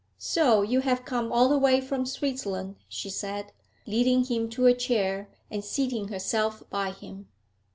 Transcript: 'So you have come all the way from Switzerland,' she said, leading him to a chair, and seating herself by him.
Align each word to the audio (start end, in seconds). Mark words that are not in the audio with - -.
'So 0.17 0.63
you 0.63 0.79
have 0.79 1.05
come 1.05 1.31
all 1.31 1.47
the 1.47 1.59
way 1.59 1.79
from 1.79 2.07
Switzerland,' 2.07 2.75
she 2.89 3.07
said, 3.07 3.51
leading 3.85 4.23
him 4.23 4.49
to 4.49 4.65
a 4.65 4.73
chair, 4.73 5.29
and 5.51 5.63
seating 5.63 6.07
herself 6.07 6.63
by 6.71 6.89
him. 6.89 7.27